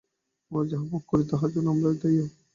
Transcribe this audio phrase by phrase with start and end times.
[0.51, 2.39] আমরা যাহা কিছু ভোগ করি, তাহার জন্য আমরাই দায়ী, অপর কেহ নহে।